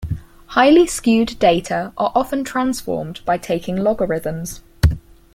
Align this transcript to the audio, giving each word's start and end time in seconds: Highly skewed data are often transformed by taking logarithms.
Highly 0.47 0.87
skewed 0.87 1.37
data 1.37 1.93
are 1.95 2.11
often 2.15 2.43
transformed 2.43 3.21
by 3.23 3.37
taking 3.37 3.75
logarithms. 3.77 4.63